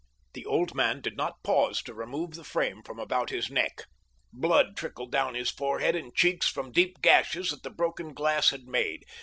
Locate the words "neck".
3.51-3.83